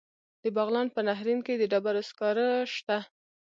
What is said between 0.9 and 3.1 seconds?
په نهرین کې د ډبرو سکاره شته.